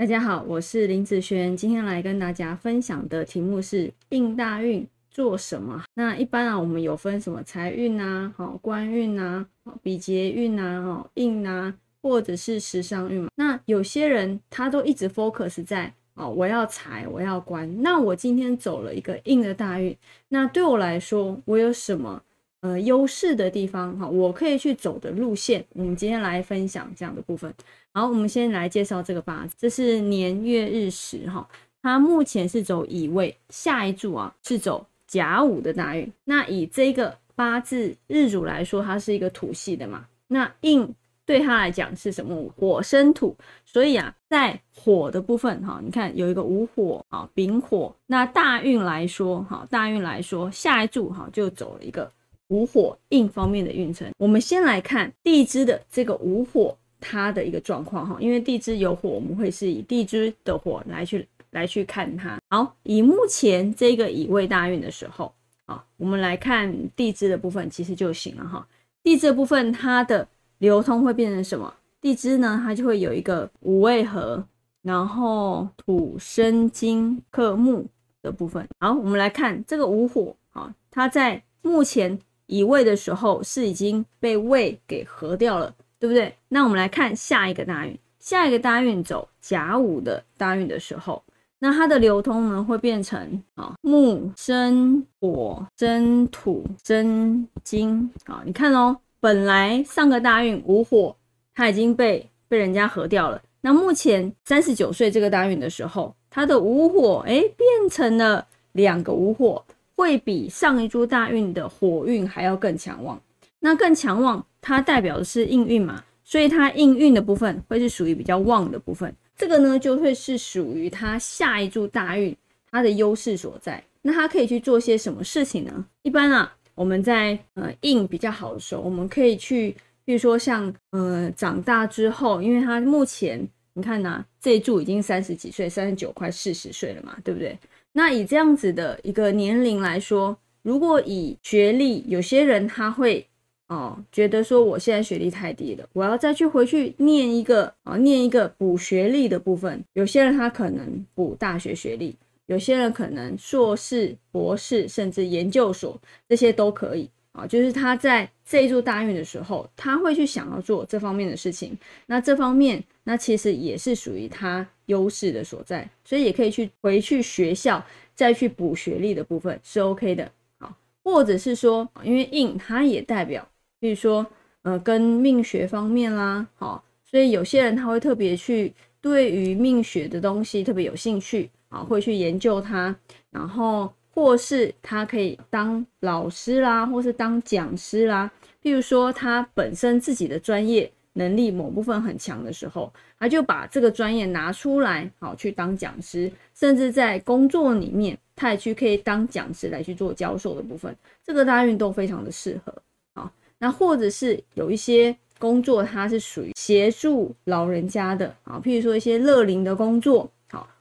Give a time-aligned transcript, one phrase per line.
[0.00, 5.84] 大家好，我是林子轩，今天来跟大家分享的题目是应大运做什么？
[5.92, 9.46] 那一般啊，我们有分什么财运啊、好官运啊、
[9.82, 13.28] 比劫运啊、好应啊，或者是时尚运嘛。
[13.34, 17.82] 那有些人他都一直 focus 在哦，我要财，我要官。
[17.82, 19.94] 那我今天走了一个硬的大运，
[20.30, 22.22] 那对我来说，我有什么？
[22.60, 27.52] 呃，优势的地方哈，我可以去走的路线，我们今天来分享这样的部分。
[27.92, 31.48] 好，我们先来介绍这个八字，这是年月日时哈，
[31.80, 36.12] 它目前是走乙未，下一柱啊是走甲午的大运。
[36.24, 40.86] 那以这个八字日主来说，它是一个土系的嘛，那印
[41.24, 42.52] 对他来讲是什么？
[42.56, 47.96] 火生土，所以啊，在火的部分哈，你看有一个午火啊，丙火。
[48.06, 52.10] 那大运来说哈，大运来说，下一柱哈就走了一个。
[52.50, 62.38] 五火印方面的运程，我们先来看地支的这个五火它的一个状况哈，因为地支有火，我们会是以地支的火来去来去看它。
[62.50, 65.32] 好，以目前这个乙未大运的时候
[65.66, 68.66] 啊，我们来看地支的部分其实就行了哈。
[69.04, 70.26] 地支的部分它的
[70.58, 71.72] 流通会变成什么？
[72.00, 74.44] 地支呢，它就会有一个五味合，
[74.82, 77.86] 然后土生金克木
[78.22, 78.66] 的部分。
[78.80, 82.18] 好，我们来看这个五火啊，它在目前。
[82.50, 86.34] 乙未的时候是已经被未给合掉了，对不对？
[86.48, 91.22] 那我们来看下一个大运，下一个大运走甲午的大运的时候，
[91.60, 101.14] 那它的流通呢会变成啊木生火生土生金啊，你看哦，本来上个大运午火
[101.54, 109.64] 它已经被被人家合掉了，那目前三十九岁这个大运的时候，它的午火哎变成了两个午火。
[110.00, 113.20] 会比上一株大运的火运还要更强旺，
[113.58, 122.34] 那更强旺，它代表的是应运嘛，所以它应运的部分会是属于比较旺的部分，这个呢就会是属于它下一柱大运
[122.70, 123.84] 它的优势所在。
[124.00, 125.84] 那它可以去做些什么事情呢？
[126.00, 129.76] 一般啊，我们在呃应比较好的时候，我们可以去，
[130.06, 137.58] 比如说像呃长大之后，因为它目前你看呐，这一柱已经三十几岁，三十九快四十岁了嘛，对不对？
[137.92, 143.26] 那以这样子的一个年龄来说，如果以学历，有些人他会
[143.68, 149.84] 哦觉得说我现在学历太低了，我要再去回去念一个啊念一个补学历的部分。
[149.94, 157.10] 有些人他可能补大学学历，有些人可能硕士、博士，甚至研究所，这些都可以。
[157.32, 161.78] 啊，就是他在这一座大运的时候，他会去想要做这方面的事情。
[162.06, 167.84] 那这方面，那其实也是属于他优势的所在，所以也可以去回去学校
[168.16, 170.30] 再去补学历的部分是 OK 的。
[170.58, 170.74] 好，
[171.04, 173.46] 或者是说，因为印它也代表，
[173.78, 174.26] 比如说，
[174.62, 182.96] 呃，跟命学方面啦，好，所以有些人他会特别去对于命学的东西特别有兴趣啊，会去研究它，
[183.30, 183.88] 然后。
[184.12, 188.30] 或是他可以当老师啦，或是当讲师啦。
[188.62, 200.94] 譬如说，他本身自己的专业能力某部分很强的时候，他就把这个专业拿出来，好去当讲师，甚至在工作里面，他也去可以当讲师来去做教授的部分。
[201.24, 202.74] 这个大运都非常的适合
[203.14, 203.32] 啊。
[203.58, 210.30] 那或者是有一些工作，它是属于协助老人家的啊，譬如说一些乐龄的工作。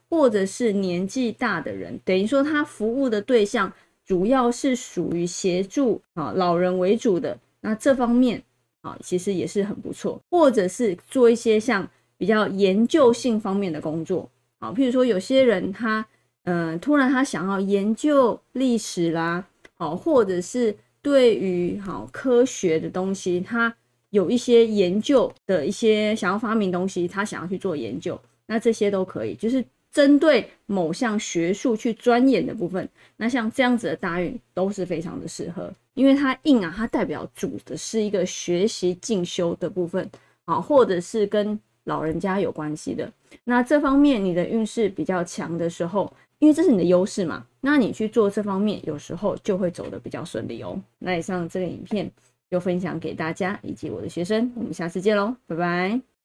[0.09, 3.71] 或者是年纪大的人，等于说他服务的对象
[4.03, 8.41] 主要是属于协助啊老人为主的，那这方面
[8.81, 10.19] 啊其实也是很不错。
[10.31, 11.87] 或者是做一些像
[12.17, 14.27] 比较研究性方面的工作，
[14.57, 16.03] 啊，譬如说有些人他
[16.45, 19.45] 嗯突然他想要研究历史啦，
[19.75, 23.71] 好，或者是对于好科学的东西，他
[24.09, 29.63] 有一些研究的一些想要发明东西，他想要去做研究，那这些都可以，就是。
[29.91, 40.09] 针对某项学术去钻研的部分，那像这样子的大运都是非常的适合，因为它硬啊，它代表主的是一个学习进修的部分
[40.45, 43.11] 啊，或者是跟老人家有关系的。
[43.43, 50.79] 那这方面你的运势比较强的时候，因为这是你的优势嘛，那你去做这方面，有时候就会走得比较顺利哦。
[50.99, 52.09] 那以上这个影片
[52.51, 56.18] 就分享给大家以及我的学生，我们下次见喽，拜拜。